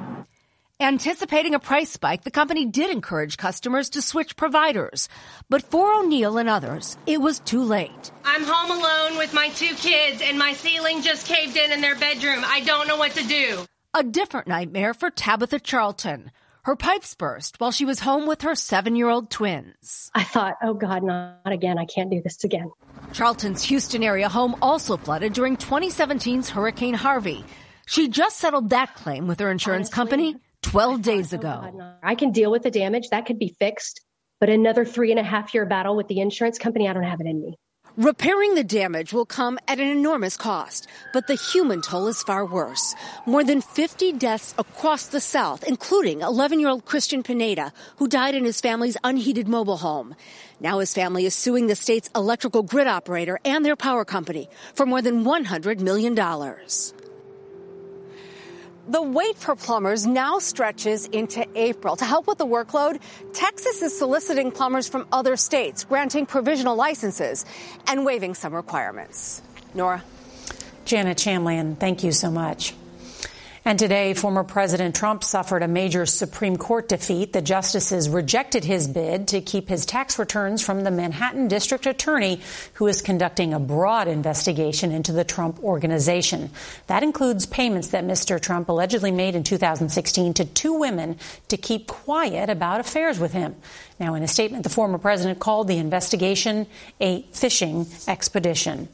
Anticipating 0.82 1.56
a 1.56 1.60
price 1.60 1.90
spike, 1.90 2.24
the 2.24 2.32
company 2.32 2.66
did 2.66 2.90
encourage 2.90 3.36
customers 3.36 3.90
to 3.90 4.02
switch 4.02 4.38
providers. 4.38 5.10
But 5.50 5.62
for 5.62 5.94
O'Neill 5.94 6.38
and 6.38 6.48
others, 6.48 6.98
it 7.06 7.20
was 7.20 7.42
too 7.42 7.64
late. 7.64 8.12
I'm 8.24 8.46
home 8.46 8.80
alone 8.80 9.18
with 9.18 9.34
my 9.34 9.50
two 9.50 9.76
kids, 9.76 10.22
and 10.24 10.40
my 10.40 10.54
ceiling 10.54 11.02
just 11.02 11.28
caved 11.28 11.58
in 11.58 11.74
in 11.74 11.82
their 11.82 11.98
bedroom. 11.98 12.46
I 12.46 12.62
don't 12.62 12.88
know 12.88 12.96
what 12.96 13.12
to 13.16 13.28
do. 13.28 13.60
A 13.94 14.04
different 14.04 14.48
nightmare 14.48 14.94
for 14.94 15.10
Tabitha 15.10 15.60
Charlton. 15.60 16.32
Her 16.62 16.78
pipes 16.78 17.14
burst 17.14 17.60
while 17.60 17.72
she 17.72 17.84
was 17.84 18.00
home 18.00 18.26
with 18.26 18.44
her 18.44 18.56
seven 18.56 18.96
year 18.96 19.10
old 19.10 19.30
twins. 19.30 20.10
I 20.16 20.24
thought, 20.24 20.56
oh 20.64 20.76
God, 20.76 21.04
not 21.04 21.42
again. 21.46 21.78
I 21.78 21.88
can't 21.88 22.10
do 22.10 22.22
this 22.22 22.42
again. 22.46 22.72
Charlton's 23.12 23.64
Houston 23.64 24.02
area 24.02 24.30
home 24.30 24.56
also 24.62 24.96
flooded 24.96 25.34
during 25.34 25.58
2017's 25.58 26.50
Hurricane 26.50 26.94
Harvey. 26.94 27.44
She 27.86 28.08
just 28.08 28.38
settled 28.38 28.70
that 28.70 28.96
claim 28.96 29.28
with 29.28 29.42
her 29.42 29.52
insurance 29.52 29.88
Honestly, 29.88 29.96
company 29.96 30.36
12 30.64 31.02
days 31.02 31.34
ago. 31.34 31.98
I 32.04 32.16
can 32.16 32.32
deal 32.32 32.52
with 32.52 32.64
the 32.64 32.72
damage. 32.72 33.10
That 33.10 33.26
could 33.26 33.40
be 33.40 33.56
fixed. 33.60 34.02
But 34.40 34.50
another 34.50 34.86
three 34.86 35.12
and 35.12 35.20
a 35.20 35.24
half 35.24 35.54
year 35.54 35.66
battle 35.66 35.96
with 35.96 36.08
the 36.08 36.20
insurance 36.20 36.58
company, 36.58 36.88
I 36.88 36.94
don't 36.94 37.04
have 37.04 37.20
it 37.20 37.28
in 37.28 37.42
me. 37.42 37.56
Repairing 37.98 38.56
the 38.56 38.64
damage 38.64 39.12
will 39.12 39.26
come 39.26 39.60
at 39.68 39.80
an 39.80 39.88
enormous 39.88 40.38
cost, 40.38 40.88
but 41.12 41.28
the 41.28 41.36
human 41.36 41.82
toll 41.82 42.08
is 42.08 42.24
far 42.24 42.46
worse. 42.46 42.96
More 43.26 43.44
than 43.44 43.60
50 43.62 44.14
deaths 44.14 44.56
across 44.58 45.08
the 45.08 45.20
South, 45.20 45.66
including 45.66 46.22
11 46.22 46.62
year 46.62 46.70
old 46.70 46.86
Christian 46.86 47.24
Pineda, 47.24 47.74
who 47.98 48.08
died 48.08 48.36
in 48.36 48.46
his 48.46 48.62
family's 48.62 48.96
unheated 49.04 49.50
mobile 49.50 49.78
home. 49.78 50.16
Now 50.62 50.80
his 50.80 50.94
family 50.94 51.26
is 51.26 51.36
suing 51.36 51.68
the 51.68 51.76
state's 51.76 52.10
electrical 52.16 52.64
grid 52.64 52.88
operator 52.88 53.40
and 53.44 53.66
their 53.66 53.76
power 53.76 54.06
company 54.06 54.50
for 54.74 54.86
more 54.86 55.02
than 55.02 55.26
$100 55.26 55.80
million. 55.82 56.16
The 58.88 59.02
wait 59.02 59.38
for 59.38 59.56
plumbers 59.56 60.08
now 60.08 60.40
stretches 60.40 61.06
into 61.08 61.46
April. 61.56 61.96
To 61.96 62.06
help 62.06 62.28
with 62.28 62.38
the 62.38 62.46
workload, 62.46 63.00
Texas 63.34 63.82
is 63.82 63.98
soliciting 63.98 64.52
plumbers 64.52 64.88
from 64.88 65.08
other 65.12 65.36
states, 65.36 65.84
granting 65.84 66.26
provisional 66.26 66.76
licenses 66.76 67.46
and 67.88 68.06
waiving 68.06 68.34
some 68.34 68.54
requirements. 68.54 69.42
Norah. 69.76 70.04
Janet 70.86 71.18
Shamlian, 71.18 71.78
thank 71.78 72.04
you 72.04 72.12
so 72.12 72.32
much. 72.32 72.74
And 73.70 73.78
today, 73.78 74.16
former 74.16 74.44
President 74.44 74.96
Trump 74.96 75.24
suffered 75.24 75.62
a 75.62 75.68
major 75.68 76.08
Supreme 76.08 76.58
Court 76.58 76.90
defeat. 76.90 77.34
The 77.34 77.42
justices 77.44 78.10
rejected 78.10 78.64
his 78.64 78.88
bid 78.88 79.28
to 79.28 79.42
keep 79.42 79.70
his 79.70 79.86
tax 79.86 80.18
returns 80.18 80.64
from 80.64 80.84
the 80.84 80.90
Manhattan 80.90 81.48
District 81.48 81.86
Attorney, 81.86 82.42
who 82.74 82.88
is 82.88 83.04
conducting 83.04 83.54
a 83.54 83.60
broad 83.60 84.08
investigation 84.08 84.92
into 84.92 85.12
the 85.12 85.24
Trump 85.24 85.64
organization. 85.64 86.50
That 86.88 87.04
includes 87.04 87.46
payments 87.46 87.90
that 87.90 88.04
Mr. 88.04 88.42
Trump 88.42 88.70
allegedly 88.70 89.12
made 89.12 89.36
in 89.36 89.44
2016 89.44 90.34
to 90.34 90.46
two 90.46 90.74
women 90.74 91.20
to 91.50 91.56
keep 91.56 91.86
quiet 91.86 92.50
about 92.50 92.80
affairs 92.80 93.20
with 93.20 93.34
him. 93.34 93.56
Now, 94.00 94.16
in 94.16 94.24
a 94.24 94.28
statement, 94.28 94.64
the 94.64 94.72
former 94.72 94.98
president 94.98 95.38
called 95.38 95.68
the 95.68 95.78
investigation 95.78 96.66
a 97.00 97.22
fishing 97.34 97.86
expedition. 98.08 98.90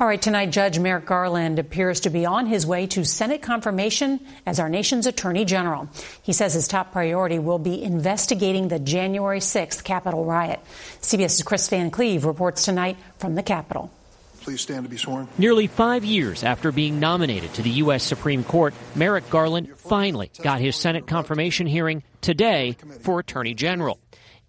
All 0.00 0.06
right, 0.06 0.20
tonight, 0.20 0.50
Judge 0.50 0.78
Merrick 0.78 1.04
Garland 1.04 1.58
appears 1.58 2.00
to 2.00 2.10
be 2.10 2.24
on 2.24 2.46
his 2.46 2.66
way 2.66 2.86
to 2.88 3.04
Senate 3.04 3.42
confirmation 3.42 4.20
as 4.46 4.58
our 4.58 4.68
nation's 4.68 5.06
Attorney 5.06 5.44
General. 5.44 5.88
He 6.22 6.32
says 6.32 6.54
his 6.54 6.66
top 6.66 6.92
priority 6.92 7.38
will 7.38 7.58
be 7.58 7.82
investigating 7.82 8.68
the 8.68 8.78
January 8.78 9.38
6th 9.40 9.84
Capitol 9.84 10.24
riot. 10.24 10.60
CBS's 11.02 11.42
Chris 11.42 11.68
Van 11.68 11.90
Cleave 11.90 12.24
reports 12.24 12.64
tonight 12.64 12.96
from 13.18 13.34
the 13.34 13.42
Capitol. 13.42 13.92
Please 14.40 14.62
stand 14.62 14.84
to 14.84 14.90
be 14.90 14.96
sworn. 14.96 15.28
Nearly 15.38 15.68
five 15.68 16.04
years 16.04 16.42
after 16.42 16.72
being 16.72 16.98
nominated 16.98 17.54
to 17.54 17.62
the 17.62 17.70
U.S. 17.70 18.02
Supreme 18.02 18.42
Court, 18.42 18.74
Merrick 18.96 19.28
Garland 19.30 19.76
finally 19.76 20.32
got 20.42 20.60
his 20.60 20.74
Senate 20.74 21.06
confirmation 21.06 21.66
hearing 21.68 22.02
today 22.22 22.76
for 23.02 23.20
Attorney 23.20 23.54
General. 23.54 24.00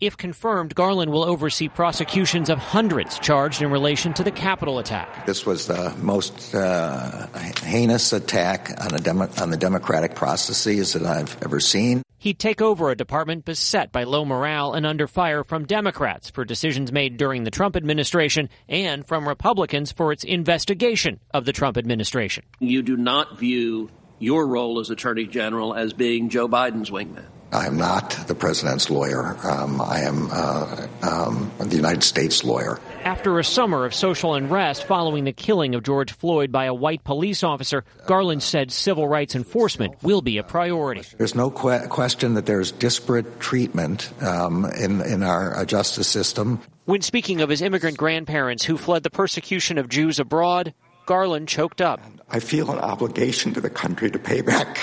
If 0.04 0.18
confirmed, 0.18 0.76
Garland 0.76 1.14
will 1.14 1.24
oversee 1.24 1.70
prosecutions 1.70 2.50
of 2.50 2.60
hundreds 2.60 3.18
charged 3.20 3.62
in 3.62 3.72
relation 3.72 4.14
to 4.16 4.24
the 4.24 4.32
Capitol 4.32 4.80
attack. 4.80 5.26
This 5.26 5.46
was 5.46 5.68
the 5.68 5.96
most 6.02 6.54
uh, 6.54 7.28
heinous 7.64 8.12
attack 8.12 8.70
on, 8.82 9.02
demo- 9.02 9.30
on 9.40 9.50
the 9.50 9.56
democratic 9.56 10.14
processes 10.14 10.92
that 10.92 11.06
I've 11.06 11.42
ever 11.42 11.62
seen. 11.62 12.04
He'd 12.18 12.38
take 12.38 12.62
over 12.62 12.90
a 12.90 12.98
department 12.98 13.46
beset 13.46 13.94
by 13.94 14.04
low 14.04 14.26
morale 14.26 14.74
and 14.74 14.86
under 14.86 15.08
fire 15.08 15.46
from 15.46 15.64
Democrats 15.64 16.30
for 16.30 16.44
decisions 16.44 16.92
made 16.92 17.16
during 17.16 17.46
the 17.46 17.52
Trump 17.52 17.78
administration 17.78 18.50
and 18.68 19.08
from 19.08 19.26
Republicans 19.26 19.94
for 19.94 20.12
its 20.12 20.26
investigation 20.26 21.22
of 21.34 21.46
the 21.46 21.54
Trump 21.54 21.78
administration. 21.78 22.44
You 22.60 22.82
do 22.82 22.98
not 22.98 23.40
view 23.40 23.90
your 24.20 24.48
role 24.48 24.82
as 24.82 24.90
Attorney 24.90 25.28
General 25.28 25.74
as 25.74 25.94
being 25.94 26.28
Joe 26.28 26.50
Biden's 26.50 26.90
wingman. 26.92 27.24
I 27.54 27.68
am 27.68 27.78
not 27.78 28.12
the 28.28 28.36
president's 28.36 28.90
lawyer. 28.90 29.38
Um, 29.44 29.80
I 29.80 30.00
am 30.00 30.30
uh, 30.32 30.88
um, 31.04 31.52
the 31.60 31.76
United 31.76 32.04
States 32.04 32.44
lawyer. 32.44 32.80
After 33.04 33.38
a 33.38 33.44
summer 33.44 33.86
of 33.86 33.94
social 33.94 34.34
unrest 34.34 34.86
following 34.86 35.24
the 35.26 35.34
killing 35.34 35.76
of 35.76 35.84
George 35.84 36.12
Floyd 36.14 36.52
by 36.52 36.66
a 36.66 36.74
white 36.74 37.04
police 37.04 37.44
officer, 37.44 37.84
Garland 38.08 38.42
said 38.42 38.72
civil 38.72 39.08
rights 39.08 39.36
enforcement 39.36 40.02
will 40.02 40.22
be 40.22 40.38
a 40.38 40.44
priority. 40.44 41.04
There's 41.18 41.36
no 41.36 41.52
que- 41.52 41.88
question 41.90 42.34
that 42.34 42.46
there's 42.46 42.72
disparate 42.72 43.40
treatment 43.40 44.12
um, 44.24 44.66
in, 44.66 45.02
in 45.02 45.22
our 45.22 45.58
uh, 45.58 45.66
justice 45.66 46.08
system. 46.08 46.60
When 46.86 47.02
speaking 47.02 47.42
of 47.42 47.50
his 47.50 47.62
immigrant 47.62 47.98
grandparents 47.98 48.64
who 48.64 48.78
fled 48.78 49.04
the 49.04 49.10
persecution 49.10 49.78
of 49.78 49.90
Jews 49.90 50.20
abroad, 50.20 50.74
Garland 51.06 51.48
choked 51.48 51.82
up. 51.82 52.02
I 52.30 52.40
feel 52.40 52.72
an 52.72 52.80
obligation 52.80 53.54
to 53.54 53.62
the 53.62 53.70
country 53.70 54.10
to 54.10 54.20
pay 54.20 54.42
back. 54.42 54.80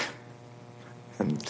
And 1.18 1.42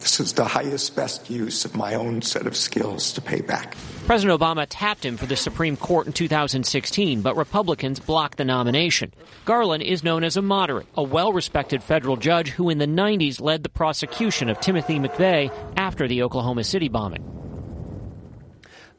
this 0.00 0.18
is 0.18 0.32
the 0.32 0.44
highest, 0.44 0.96
best 0.96 1.30
use 1.30 1.64
of 1.64 1.76
my 1.76 1.94
own 1.94 2.22
set 2.22 2.46
of 2.46 2.56
skills 2.56 3.12
to 3.12 3.20
pay 3.20 3.40
back. 3.40 3.76
President 4.06 4.40
Obama 4.40 4.66
tapped 4.68 5.04
him 5.04 5.16
for 5.16 5.26
the 5.26 5.36
Supreme 5.36 5.76
Court 5.76 6.06
in 6.06 6.12
2016, 6.12 7.20
but 7.20 7.36
Republicans 7.36 8.00
blocked 8.00 8.38
the 8.38 8.44
nomination. 8.44 9.12
Garland 9.44 9.82
is 9.82 10.02
known 10.02 10.24
as 10.24 10.36
a 10.36 10.42
moderate, 10.42 10.86
a 10.96 11.02
well 11.02 11.32
respected 11.32 11.82
federal 11.82 12.16
judge 12.16 12.50
who 12.50 12.70
in 12.70 12.78
the 12.78 12.86
90s 12.86 13.40
led 13.40 13.62
the 13.62 13.68
prosecution 13.68 14.48
of 14.48 14.58
Timothy 14.60 14.98
McVeigh 14.98 15.52
after 15.76 16.08
the 16.08 16.22
Oklahoma 16.22 16.64
City 16.64 16.88
bombing. 16.88 17.39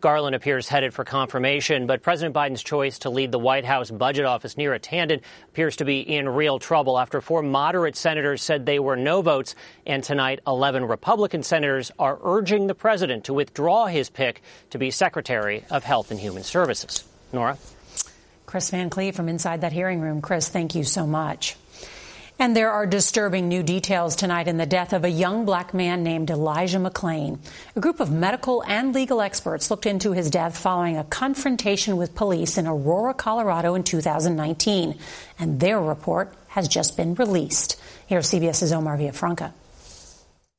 Garland 0.02 0.36
appears 0.36 0.68
headed 0.68 0.94
for 0.94 1.06
confirmation, 1.06 1.86
but 1.86 2.02
President 2.02 2.36
Biden's 2.36 2.64
choice 2.64 3.00
to 3.00 3.10
lead 3.10 3.32
the 3.32 3.40
White 3.40 3.66
House 3.66 3.92
budget 3.92 4.26
office 4.26 4.56
Neera 4.56 4.80
Tanden 4.80 5.22
appears 5.50 5.76
to 5.78 5.86
be 5.86 6.00
in 6.00 6.28
real 6.28 6.58
trouble 6.58 6.98
after 7.00 7.22
four 7.22 7.44
moderate 7.44 7.96
senators 7.96 8.42
said 8.42 8.66
they 8.66 8.80
were 8.80 8.96
no 8.98 9.22
votes. 9.22 9.56
And 9.86 10.04
tonight, 10.04 10.40
11 10.48 10.86
Republican 10.86 11.44
senators 11.44 11.92
are 12.00 12.20
urging 12.24 12.68
the 12.68 12.76
president 12.76 13.26
to 13.26 13.34
withdraw 13.34 13.86
his 13.86 14.10
pick 14.10 14.42
to 14.72 14.80
be 14.80 14.90
Secretary 14.92 15.64
of 15.70 15.84
Health 15.84 16.12
and 16.12 16.20
Human 16.20 16.44
Services. 16.44 17.04
Norah? 17.32 17.58
Chris 18.48 18.72
Van 18.72 18.90
Cleave 18.90 19.16
from 19.16 19.30
inside 19.30 19.62
that 19.62 19.72
hearing 19.72 20.02
room. 20.02 20.22
Chris, 20.22 20.50
thank 20.50 20.76
you 20.76 20.84
so 20.84 21.08
much. 21.08 21.56
And 22.42 22.56
there 22.56 22.72
are 22.72 22.88
disturbing 22.88 23.50
new 23.50 23.62
details 23.62 24.16
tonight 24.16 24.48
in 24.48 24.58
the 24.58 24.66
death 24.66 24.94
of 24.94 25.04
a 25.04 25.10
young 25.10 25.46
black 25.46 25.76
man 25.76 26.02
named 26.02 26.32
Elijah 26.32 26.80
McClain. 26.80 27.38
A 27.76 27.80
group 27.80 28.00
of 28.00 28.12
medical 28.12 28.64
and 28.64 28.96
legal 28.96 29.22
experts 29.22 29.70
looked 29.70 29.86
into 29.86 30.12
his 30.14 30.32
death 30.32 30.58
following 30.58 30.98
a 30.98 31.04
confrontation 31.04 31.98
with 31.98 32.16
police 32.16 32.58
in 32.58 32.66
Aurora, 32.66 33.14
Colorado 33.14 33.76
in 33.76 33.84
2019. 33.84 34.98
And 35.38 35.60
their 35.60 35.80
report 35.80 36.34
has 36.48 36.68
just 36.68 36.98
been 36.98 37.14
released. 37.14 37.80
Here's 38.08 38.32
CBS's 38.32 38.74
Omar 38.74 38.98
Villafranca. 38.98 39.54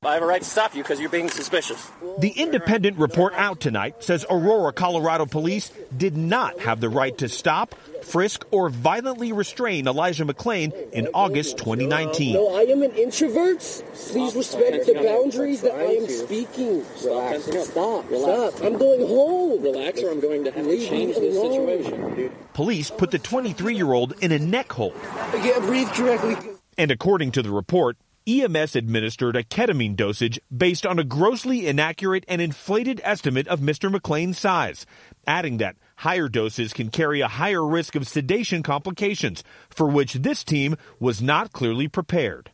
I 0.04 0.14
have 0.14 0.24
a 0.24 0.26
right 0.26 0.42
to 0.42 0.48
stop 0.48 0.74
you 0.74 0.82
because 0.82 0.98
you're 0.98 1.08
being 1.08 1.30
suspicious. 1.30 1.88
The 2.18 2.30
independent 2.30 2.98
report 2.98 3.34
out 3.36 3.60
tonight 3.60 4.02
says 4.02 4.26
Aurora, 4.28 4.72
Colorado 4.72 5.26
police 5.26 5.70
did 5.96 6.16
not 6.16 6.58
have 6.58 6.80
the 6.80 6.88
right 6.88 7.16
to 7.18 7.28
stop, 7.28 7.76
frisk, 8.02 8.44
or 8.50 8.68
violently 8.68 9.30
restrain 9.30 9.86
Elijah 9.86 10.24
McClain 10.24 10.72
in 10.90 11.06
August 11.14 11.56
2019. 11.58 12.34
No, 12.34 12.52
I 12.52 12.62
am 12.62 12.82
an 12.82 12.90
introvert. 12.96 13.60
Please 13.60 14.34
respect 14.34 14.86
the 14.86 14.94
boundaries 14.94 15.60
that 15.60 15.76
I 15.76 15.84
am 15.84 16.08
speaking. 16.08 16.84
Relax. 17.04 17.44
Stop. 17.44 18.04
Stop. 18.06 18.60
I'm 18.60 18.78
going 18.78 19.06
home. 19.06 19.62
Relax 19.62 20.02
or 20.02 20.10
I'm 20.10 20.20
going 20.20 20.42
to 20.42 20.50
have 20.50 20.64
to 20.64 20.78
change 20.84 21.14
this 21.14 21.40
situation. 21.40 22.32
Police 22.54 22.90
put 22.90 23.12
the 23.12 23.20
23 23.20 23.76
year 23.76 23.92
old 23.92 24.14
in 24.20 24.32
a 24.32 24.38
neck 24.40 24.72
hold. 24.72 24.96
I 24.96 25.38
can't 25.38 25.62
breathe 25.62 25.90
correctly. 25.90 26.36
And 26.76 26.90
according 26.90 27.30
to 27.32 27.42
the 27.42 27.52
report, 27.52 27.96
EMS 28.26 28.76
administered 28.76 29.34
a 29.34 29.42
ketamine 29.42 29.96
dosage 29.96 30.38
based 30.56 30.86
on 30.86 30.98
a 30.98 31.04
grossly 31.04 31.66
inaccurate 31.66 32.24
and 32.28 32.40
inflated 32.40 33.00
estimate 33.02 33.48
of 33.48 33.58
Mr. 33.58 33.92
McClain's 33.92 34.38
size, 34.38 34.86
adding 35.26 35.56
that 35.56 35.76
higher 35.96 36.28
doses 36.28 36.72
can 36.72 36.88
carry 36.88 37.20
a 37.20 37.28
higher 37.28 37.66
risk 37.66 37.96
of 37.96 38.06
sedation 38.06 38.62
complications, 38.62 39.42
for 39.70 39.88
which 39.88 40.14
this 40.14 40.44
team 40.44 40.76
was 41.00 41.20
not 41.20 41.52
clearly 41.52 41.88
prepared. 41.88 42.52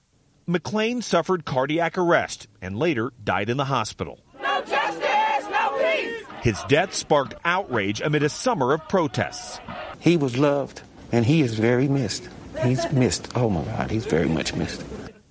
McClain 0.48 1.02
suffered 1.02 1.44
cardiac 1.44 1.98
arrest 1.98 2.48
and 2.62 2.78
later 2.78 3.12
died 3.22 3.50
in 3.50 3.58
the 3.58 3.66
hospital. 3.66 4.20
No 4.42 4.62
justice, 4.62 5.50
no 5.50 5.78
peace. 5.78 6.24
His 6.40 6.62
death 6.68 6.94
sparked 6.94 7.34
outrage 7.44 8.00
amid 8.00 8.22
a 8.22 8.30
summer 8.30 8.72
of 8.72 8.88
protests. 8.88 9.60
He 10.00 10.16
was 10.16 10.38
loved, 10.38 10.80
and 11.12 11.26
he 11.26 11.42
is 11.42 11.54
very 11.54 11.88
missed. 11.88 12.26
He's 12.62 12.90
missed. 12.90 13.28
Oh 13.36 13.50
my 13.50 13.62
God, 13.64 13.90
he's 13.90 14.06
very 14.06 14.28
much 14.28 14.54
missed. 14.54 14.82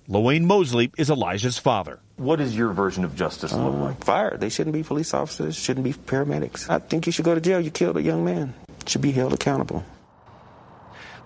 LaWayne 0.08 0.44
Mosley 0.44 0.90
is 0.96 1.10
Elijah's 1.10 1.58
father. 1.58 2.00
What 2.16 2.40
is 2.40 2.56
your 2.56 2.72
version 2.72 3.04
of 3.04 3.14
justice 3.14 3.52
look 3.52 3.74
uh, 3.74 3.78
like? 3.78 4.04
Fire. 4.04 4.38
They 4.38 4.48
shouldn't 4.48 4.72
be 4.72 4.82
police 4.82 5.12
officers, 5.12 5.54
shouldn't 5.54 5.84
be 5.84 5.92
paramedics. 5.92 6.70
I 6.70 6.78
think 6.78 7.04
you 7.04 7.12
should 7.12 7.26
go 7.26 7.34
to 7.34 7.42
jail. 7.42 7.60
You 7.60 7.70
killed 7.70 7.98
a 7.98 8.02
young 8.02 8.24
man. 8.24 8.54
Should 8.86 9.02
be 9.02 9.12
held 9.12 9.34
accountable. 9.34 9.84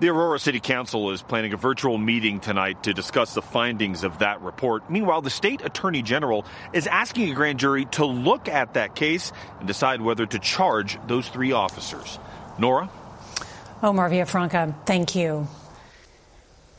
The 0.00 0.08
Aurora 0.08 0.40
City 0.40 0.58
Council 0.58 1.12
is 1.12 1.22
planning 1.22 1.52
a 1.52 1.56
virtual 1.56 1.96
meeting 1.96 2.40
tonight 2.40 2.82
to 2.82 2.92
discuss 2.92 3.34
the 3.34 3.42
findings 3.42 4.02
of 4.02 4.18
that 4.18 4.40
report. 4.40 4.90
Meanwhile, 4.90 5.22
the 5.22 5.30
state 5.30 5.64
attorney 5.64 6.02
general 6.02 6.44
is 6.72 6.88
asking 6.88 7.30
a 7.30 7.34
grand 7.34 7.60
jury 7.60 7.84
to 7.92 8.04
look 8.04 8.48
at 8.48 8.74
that 8.74 8.96
case 8.96 9.30
and 9.60 9.68
decide 9.68 10.00
whether 10.00 10.26
to 10.26 10.40
charge 10.40 10.98
those 11.06 11.28
three 11.28 11.52
officers. 11.52 12.18
Norah? 12.58 12.90
Omar 13.80 14.10
Villafranca, 14.10 14.74
thank 14.86 15.14
you. 15.14 15.46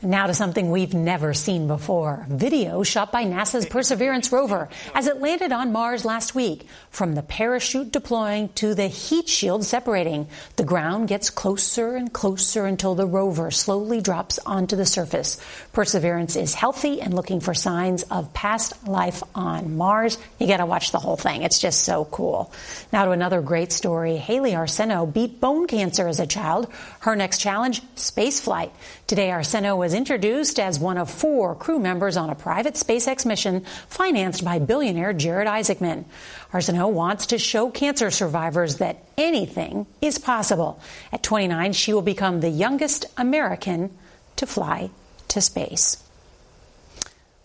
Now 0.04 0.26
to 0.26 0.34
something 0.34 0.70
we've 0.70 0.92
never 0.92 1.32
seen 1.32 1.66
before. 1.66 2.26
Video 2.28 2.82
shot 2.82 3.10
by 3.10 3.24
NASA's 3.24 3.64
Perseverance 3.64 4.30
rover 4.32 4.68
as 4.94 5.06
it 5.06 5.18
landed 5.18 5.50
on 5.50 5.72
Mars 5.72 6.04
last 6.04 6.34
week. 6.34 6.66
From 6.90 7.14
the 7.14 7.22
parachute 7.22 7.90
deploying 7.90 8.50
to 8.56 8.74
the 8.74 8.86
heat 8.86 9.30
shield 9.30 9.64
separating, 9.64 10.28
the 10.56 10.64
ground 10.64 11.08
gets 11.08 11.30
closer 11.30 11.96
and 11.96 12.12
closer 12.12 12.66
until 12.66 12.94
the 12.94 13.06
rover 13.06 13.50
slowly 13.50 14.02
drops 14.02 14.38
onto 14.40 14.76
the 14.76 14.84
surface. 14.84 15.40
Perseverance 15.72 16.36
is 16.36 16.52
healthy 16.52 17.00
and 17.00 17.14
looking 17.14 17.40
for 17.40 17.54
signs 17.54 18.02
of 18.02 18.34
past 18.34 18.86
life 18.86 19.22
on 19.34 19.78
Mars. 19.78 20.18
You 20.38 20.46
gotta 20.46 20.66
watch 20.66 20.92
the 20.92 20.98
whole 20.98 21.16
thing. 21.16 21.44
It's 21.44 21.60
just 21.60 21.82
so 21.82 22.04
cool. 22.04 22.52
Now 22.92 23.06
to 23.06 23.12
another 23.12 23.40
great 23.40 23.72
story. 23.72 24.18
Hayley 24.18 24.52
Arceneaux 24.52 25.10
beat 25.10 25.40
bone 25.40 25.66
cancer 25.66 26.06
as 26.06 26.20
a 26.20 26.26
child. 26.26 26.70
Her 27.00 27.16
next 27.16 27.38
challenge, 27.38 27.80
space 27.94 28.38
flight. 28.38 28.70
Today, 29.06 29.30
Arceneaux 29.30 29.76
was 29.78 29.93
introduced 29.94 30.58
as 30.58 30.78
one 30.78 30.98
of 30.98 31.10
four 31.10 31.54
crew 31.54 31.78
members 31.78 32.16
on 32.16 32.30
a 32.30 32.34
private 32.34 32.74
SpaceX 32.74 33.24
mission 33.24 33.64
financed 33.88 34.44
by 34.44 34.58
billionaire 34.58 35.12
Jared 35.12 35.48
Isaacman. 35.48 36.04
Arceneaux 36.52 36.88
wants 36.92 37.26
to 37.26 37.38
show 37.38 37.70
cancer 37.70 38.10
survivors 38.10 38.76
that 38.76 39.04
anything 39.16 39.86
is 40.00 40.18
possible. 40.18 40.80
At 41.12 41.22
29, 41.22 41.72
she 41.72 41.92
will 41.92 42.02
become 42.02 42.40
the 42.40 42.50
youngest 42.50 43.06
American 43.16 43.96
to 44.36 44.46
fly 44.46 44.90
to 45.28 45.40
space. 45.40 46.02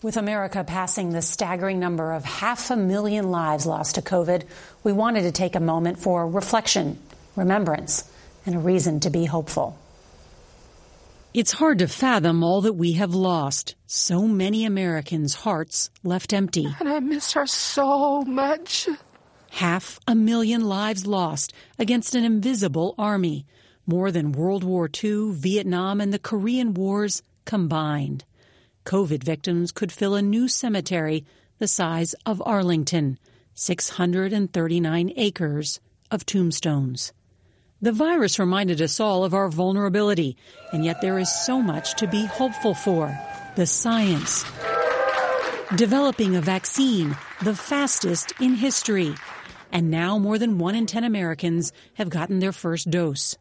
With 0.02 0.16
America 0.16 0.64
passing 0.64 1.10
the 1.10 1.20
staggering 1.20 1.78
number 1.78 2.12
of 2.12 2.24
half 2.24 2.70
a 2.70 2.76
million 2.76 3.30
lives 3.30 3.66
lost 3.66 3.96
to 3.96 4.02
COVID, 4.02 4.44
we 4.82 4.92
wanted 4.92 5.22
to 5.22 5.32
take 5.32 5.54
a 5.54 5.60
moment 5.60 5.98
for 5.98 6.26
reflection, 6.26 6.98
remembrance, 7.36 8.10
and 8.46 8.54
a 8.54 8.58
reason 8.58 9.00
to 9.00 9.10
be 9.10 9.26
hopeful. 9.26 9.78
It's 11.32 11.52
hard 11.52 11.78
to 11.78 11.86
fathom 11.86 12.42
all 12.42 12.60
that 12.62 12.72
we 12.72 12.94
have 12.94 13.14
lost. 13.14 13.76
So 13.86 14.26
many 14.26 14.64
Americans' 14.64 15.34
hearts 15.36 15.88
left 16.02 16.32
empty. 16.32 16.66
And 16.80 16.88
I 16.88 16.98
miss 16.98 17.32
her 17.32 17.46
so 17.46 18.22
much. 18.22 18.88
Half 19.50 20.00
a 20.08 20.16
million 20.16 20.62
lives 20.64 21.06
lost 21.06 21.52
against 21.78 22.16
an 22.16 22.24
invisible 22.24 22.94
army. 22.98 23.46
more 23.86 24.10
than 24.12 24.30
World 24.32 24.62
War 24.62 24.88
II, 25.02 25.32
Vietnam, 25.32 26.00
and 26.00 26.12
the 26.12 26.18
Korean 26.18 26.74
Wars 26.74 27.22
combined. 27.44 28.24
COVID 28.84 29.24
victims 29.24 29.72
could 29.72 29.90
fill 29.90 30.14
a 30.14 30.22
new 30.22 30.46
cemetery 30.46 31.24
the 31.58 31.66
size 31.66 32.14
of 32.24 32.42
Arlington, 32.46 33.18
639 33.54 35.12
acres 35.16 35.80
of 36.10 36.24
tombstones. 36.24 37.12
The 37.82 37.92
virus 37.92 38.38
reminded 38.38 38.82
us 38.82 39.00
all 39.00 39.24
of 39.24 39.32
our 39.32 39.48
vulnerability, 39.48 40.36
and 40.70 40.84
yet 40.84 41.00
there 41.00 41.18
is 41.18 41.32
so 41.32 41.62
much 41.62 41.94
to 41.96 42.06
be 42.06 42.26
hopeful 42.26 42.74
for. 42.74 43.18
The 43.56 43.66
science. 43.66 44.44
Developing 45.76 46.36
a 46.36 46.42
vaccine, 46.42 47.16
the 47.42 47.54
fastest 47.54 48.34
in 48.38 48.54
history. 48.54 49.14
And 49.72 49.90
now 49.90 50.18
more 50.18 50.36
than 50.36 50.58
one 50.58 50.74
in 50.74 50.84
10 50.84 51.04
Americans 51.04 51.72
have 51.94 52.10
gotten 52.10 52.40
their 52.40 52.52
first 52.52 52.90
dose. 52.90 53.38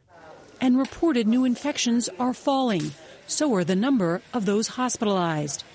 And 0.61 0.77
reported 0.77 1.27
new 1.27 1.43
infections 1.43 2.07
are 2.17 2.33
falling. 2.33 2.91
So 3.27 3.53
are 3.55 3.65
the 3.65 3.75
number 3.75 4.21
of 4.33 4.45
those 4.45 4.69
hospitalized. 4.69 5.65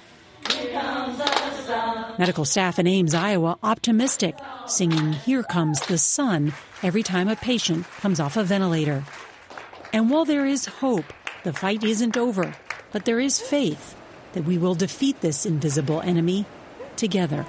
Medical 2.18 2.44
staff 2.44 2.78
in 2.78 2.87
Ames, 2.87 3.14
Iowa, 3.14 3.58
optimistic, 3.62 4.38
singing 4.66 5.12
Here 5.12 5.42
Comes 5.42 5.80
the 5.80 5.98
Sun 5.98 6.52
every 6.82 7.02
time 7.02 7.28
a 7.28 7.37
patient 7.37 7.87
comes 8.00 8.20
off 8.20 8.37
a 8.37 8.44
ventilator. 8.44 9.04
And 9.92 10.10
while 10.10 10.24
there 10.24 10.46
is 10.46 10.66
hope, 10.66 11.12
the 11.42 11.52
fight 11.52 11.82
isn't 11.82 12.16
over, 12.16 12.54
but 12.92 13.04
there 13.04 13.20
is 13.20 13.40
faith 13.40 13.96
that 14.32 14.44
we 14.44 14.58
will 14.58 14.74
defeat 14.74 15.20
this 15.20 15.44
invisible 15.46 16.00
enemy 16.00 16.46
together. 16.96 17.46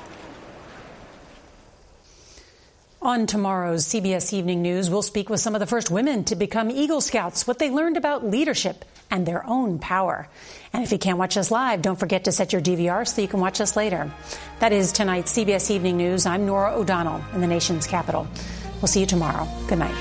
On 3.06 3.28
tomorrow's 3.28 3.86
CBS 3.86 4.34
Evening 4.34 4.64
News, 4.64 4.90
we'll 4.90 5.04
speak 5.04 5.30
with 5.30 5.40
some 5.40 5.54
of 5.54 5.60
the 5.60 5.68
first 5.68 5.92
women 5.92 6.24
to 6.24 6.36
become 6.36 6.72
Eagle 6.72 7.02
Scouts, 7.02 7.46
what 7.46 7.60
they 7.60 7.70
learned 7.70 7.98
about 7.98 8.26
leadership 8.26 8.84
and 9.12 9.28
their 9.28 9.46
own 9.46 9.78
power. 9.78 10.28
And 10.74 10.84
if 10.84 10.92
you 10.92 10.98
can't 10.98 11.20
watch 11.20 11.38
us 11.38 11.52
live, 11.52 11.84
don't 11.84 12.00
forget 12.00 12.24
to 12.24 12.32
set 12.32 12.52
your 12.52 12.64
DVR 12.64 13.08
so 13.08 13.22
you 13.22 13.28
can 13.28 13.40
watch 13.40 13.62
us 13.62 13.76
later. 13.76 14.12
That 14.58 14.74
is 14.74 14.92
tonight's 14.92 15.32
CBS 15.38 15.70
Evening 15.70 15.98
News. 15.98 16.26
I'm 16.26 16.48
Norah 16.48 16.74
O'Donnell 16.74 17.24
in 17.36 17.42
the 17.42 17.48
nation's 17.48 17.86
capital. 17.86 18.28
We'll 18.78 18.88
see 18.88 19.02
you 19.02 19.06
tomorrow. 19.06 19.48
Good 19.68 19.78
night. 19.78 19.94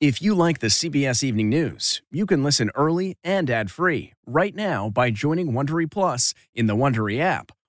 If 0.00 0.22
you 0.22 0.34
like 0.34 0.60
the 0.60 0.68
CBS 0.68 1.22
Evening 1.22 1.50
News, 1.50 2.00
you 2.10 2.24
can 2.24 2.42
listen 2.42 2.70
early 2.74 3.18
and 3.22 3.50
ad-free 3.50 4.14
right 4.26 4.54
now 4.54 4.88
by 4.88 5.10
joining 5.10 5.52
Wondery 5.52 5.90
Plus 5.90 6.32
in 6.54 6.66
the 6.66 6.74
Wondery 6.74 7.20
app 7.20 7.52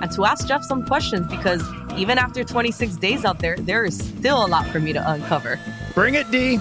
and 0.00 0.10
to 0.12 0.24
ask 0.24 0.46
Jeff 0.46 0.62
some 0.62 0.84
questions 0.84 1.26
because 1.28 1.62
even 1.96 2.18
after 2.18 2.44
26 2.44 2.96
days 2.96 3.24
out 3.24 3.38
there, 3.38 3.56
there 3.56 3.84
is 3.84 3.98
still 3.98 4.44
a 4.44 4.48
lot 4.48 4.66
for 4.68 4.80
me 4.80 4.92
to 4.92 5.10
uncover. 5.10 5.58
Bring 5.94 6.14
it, 6.14 6.30
Dee. 6.30 6.58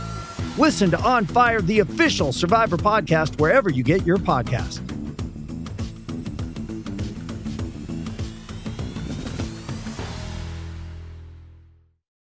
Listen 0.58 0.92
to 0.92 1.00
On 1.02 1.26
Fire, 1.26 1.62
the 1.62 1.80
official 1.80 2.34
Survivor 2.34 2.78
podcast, 2.78 3.40
wherever 3.40 3.70
you 3.70 3.84
get 3.84 4.06
your 4.06 4.18
podcast. 4.18 4.89